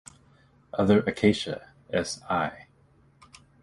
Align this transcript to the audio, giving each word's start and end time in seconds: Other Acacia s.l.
Other 0.73 1.01
Acacia 1.03 1.71
s.l. 1.93 2.51